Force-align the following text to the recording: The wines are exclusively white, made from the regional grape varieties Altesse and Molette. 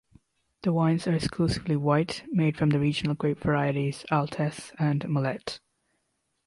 The 0.63 0.73
wines 0.73 1.05
are 1.05 1.13
exclusively 1.13 1.75
white, 1.75 2.23
made 2.31 2.57
from 2.57 2.69
the 2.71 2.79
regional 2.79 3.13
grape 3.13 3.37
varieties 3.37 4.03
Altesse 4.11 4.71
and 4.79 5.01
Molette. 5.01 5.59